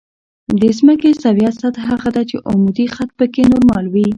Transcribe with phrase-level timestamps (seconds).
[0.59, 4.07] د ځمکې سویه سطح هغه ده چې عمودي خط پکې نورمال وي